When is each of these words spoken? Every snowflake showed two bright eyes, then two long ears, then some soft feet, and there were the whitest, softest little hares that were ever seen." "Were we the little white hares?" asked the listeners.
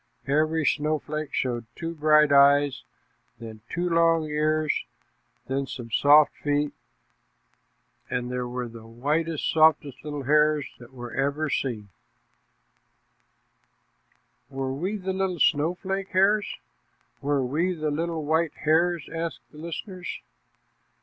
Every 0.25 0.65
snowflake 0.65 1.31
showed 1.31 1.67
two 1.75 1.93
bright 1.93 2.31
eyes, 2.31 2.81
then 3.39 3.61
two 3.69 3.87
long 3.87 4.25
ears, 4.25 4.73
then 5.45 5.67
some 5.67 5.91
soft 5.91 6.35
feet, 6.37 6.73
and 8.09 8.31
there 8.31 8.47
were 8.47 8.67
the 8.67 8.87
whitest, 8.87 9.51
softest 9.51 10.03
little 10.03 10.23
hares 10.23 10.65
that 10.79 10.91
were 10.91 11.13
ever 11.13 11.51
seen." 11.51 11.89
"Were 14.49 14.73
we 14.73 14.97
the 14.97 15.13
little 15.13 15.35
white 18.25 18.53
hares?" 18.53 19.07
asked 19.13 19.51
the 19.51 19.57
listeners. 19.59 20.19